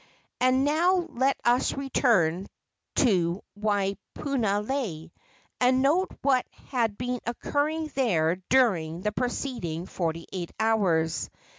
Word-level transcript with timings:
And 0.39 0.65
now 0.65 1.07
let 1.11 1.39
us 1.45 1.73
return 1.73 2.47
to 2.95 3.43
Waipunalei, 3.55 5.11
and 5.59 5.83
note 5.83 6.09
what 6.23 6.43
had 6.69 6.97
been 6.97 7.19
occurring 7.27 7.91
there 7.93 8.37
during 8.49 9.01
the 9.03 9.11
preceding 9.11 9.85
forty 9.85 10.25
eight 10.33 10.53
hours. 10.59 11.29